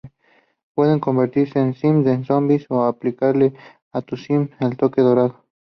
Puedes 0.73 0.99
convertir 0.99 1.49
a 1.59 1.71
Sims 1.73 2.07
en 2.07 2.25
zombis 2.25 2.65
o 2.71 2.81
aplicarle 2.85 3.53
a 3.91 4.01
tu 4.01 4.17
Sim 4.17 4.49
el 4.59 4.75
toque 4.75 5.01
dorado. 5.03 5.45